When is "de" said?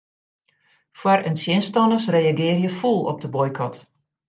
3.23-3.29